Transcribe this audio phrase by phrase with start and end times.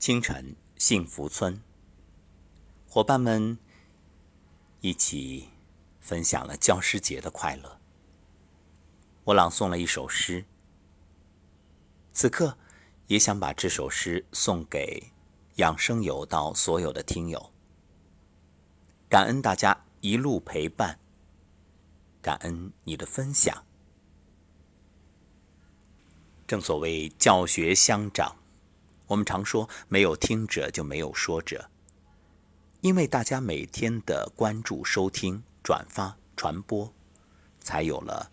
[0.00, 1.62] 清晨，幸福村
[2.88, 3.58] 伙伴们
[4.80, 5.50] 一起
[6.00, 7.78] 分享了教师节的快乐。
[9.24, 10.46] 我朗诵了一首诗，
[12.14, 12.56] 此刻
[13.08, 15.12] 也想把这首诗送给
[15.56, 17.52] 养生有道所有的听友。
[19.06, 20.98] 感恩大家一路陪伴，
[22.22, 23.66] 感恩你的分享。
[26.46, 28.34] 正所谓教学相长，
[29.10, 31.68] 我们常说没有听者就没有说者，
[32.80, 36.92] 因为大家每天的关注、收听、转发、传播，
[37.60, 38.30] 才有了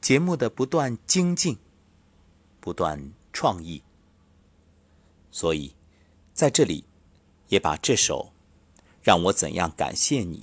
[0.00, 1.58] 节目的不断精进、
[2.60, 3.82] 不断创意。
[5.32, 5.74] 所以，
[6.32, 6.84] 在这里
[7.48, 8.32] 也把这首
[9.02, 10.38] 《让我怎样感谢你》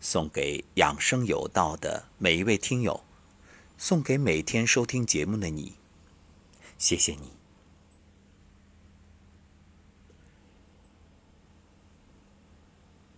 [0.00, 3.04] 送给养生有道的每一位听友，
[3.76, 5.74] 送给每天收听节目的你。
[6.78, 7.32] 谢谢你，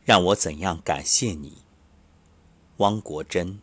[0.05, 1.63] 让我怎样感谢你，
[2.79, 3.61] 汪国真？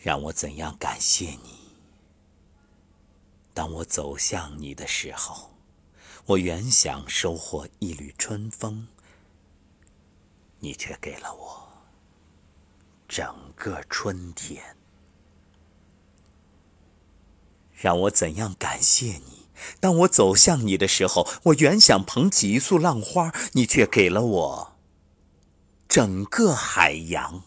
[0.00, 1.66] 让我怎样感谢你？
[3.52, 5.50] 当我走向你的时候，
[6.24, 8.88] 我原想收获一缕春风，
[10.60, 11.68] 你却给了我
[13.06, 14.76] 整个春天。
[17.74, 19.45] 让我怎样感谢你？
[19.80, 24.76] 当我走向你的时候，我原想捧起一束浪花，你却给了我
[25.88, 27.42] 整个海洋。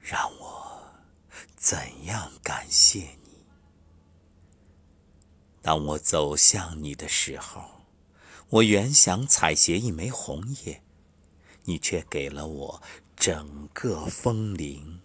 [0.00, 0.82] 让我
[1.56, 3.44] 怎样感谢你？
[5.62, 7.62] 当我走向你的时候，
[8.48, 10.82] 我原想采撷一枚红叶，
[11.64, 12.82] 你却给了我
[13.14, 15.00] 整个枫林。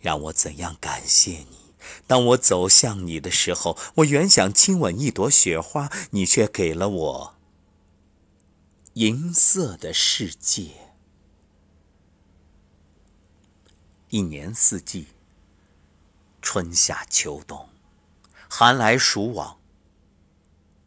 [0.00, 1.58] 让我怎样感谢你？
[2.06, 7.34] 当我走向你的时候，我原想亲吻一朵雪花，你却给了我
[8.94, 10.72] 银色的世界。
[14.10, 15.08] 一年四季，
[16.42, 17.68] 春夏秋冬，
[18.48, 19.58] 寒来暑往，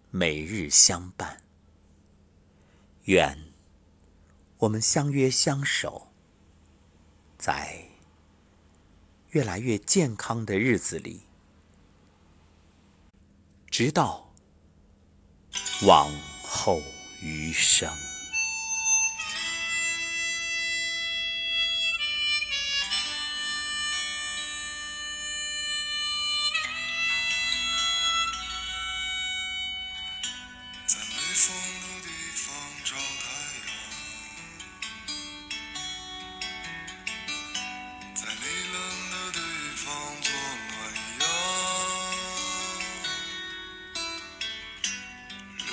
[0.09, 1.41] 每日相伴。
[3.05, 3.53] 愿
[4.59, 6.11] 我们相约相守，
[7.37, 7.90] 在。
[9.31, 11.21] 越来越健康的日子里，
[13.69, 14.29] 直到
[15.87, 16.11] 往
[16.43, 16.81] 后
[17.21, 17.89] 余生。
[30.85, 32.53] 在没风的地方
[32.83, 32.97] 找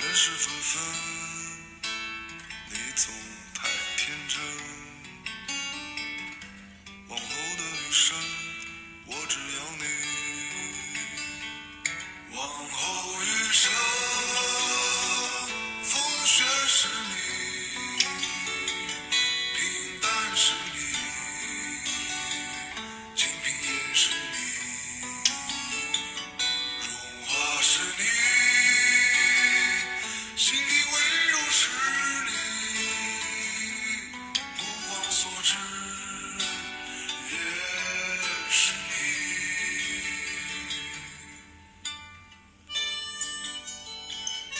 [0.09, 0.81] 人事纷纷
[2.71, 3.13] 你总
[3.53, 4.41] 太天真
[7.09, 7.25] 往后
[7.57, 8.17] 的余生
[9.05, 9.83] 我只要你
[12.35, 13.71] 往后余生
[15.83, 17.13] 风雪是你
[19.53, 20.78] 平淡是你。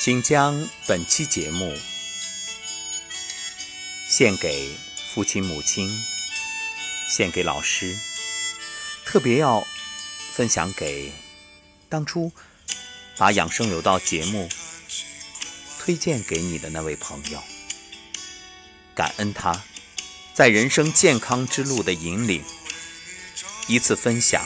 [0.01, 1.77] 请将本期节目
[4.07, 4.75] 献给
[5.13, 5.89] 父亲、母亲，
[7.07, 7.95] 献给老师，
[9.05, 9.67] 特别要
[10.33, 11.11] 分享给
[11.89, 12.31] 当初
[13.17, 14.49] 把《养生有道》节目
[15.77, 17.43] 推荐给你的那位朋友，
[18.95, 19.61] 感恩他
[20.39, 22.41] 在人生健康之路的引领
[23.67, 24.41] 一次分享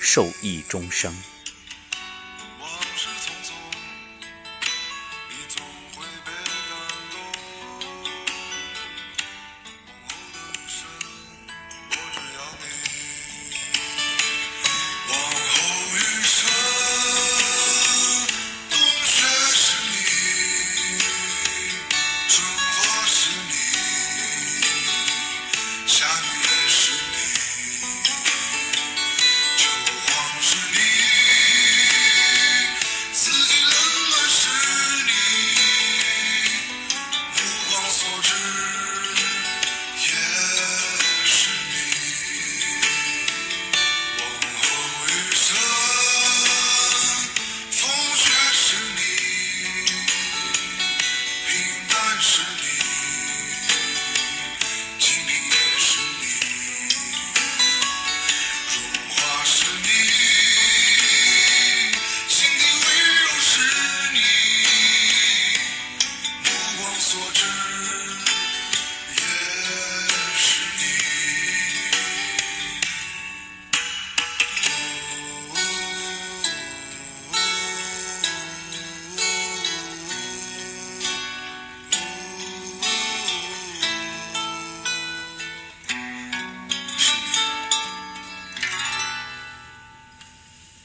[0.00, 1.14] 受益终生。
[2.58, 3.52] 往事匆匆
[5.28, 5.64] 你总
[5.94, 6.32] 会被